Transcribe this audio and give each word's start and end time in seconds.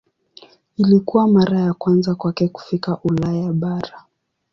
Ilikuwa 0.77 1.27
mara 1.27 1.59
ya 1.59 1.73
kwanza 1.73 2.15
kwake 2.15 2.47
kufika 2.47 2.99
Ulaya 3.03 3.53
bara. 3.53 4.05